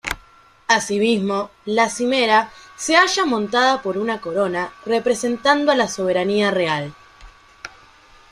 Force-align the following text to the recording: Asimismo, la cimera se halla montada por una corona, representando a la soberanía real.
Asimismo, 0.67 1.51
la 1.65 1.87
cimera 1.87 2.49
se 2.75 2.95
halla 2.95 3.23
montada 3.23 3.83
por 3.83 3.99
una 3.99 4.19
corona, 4.19 4.73
representando 4.83 5.71
a 5.71 5.75
la 5.75 5.87
soberanía 5.87 6.49
real. 6.49 6.95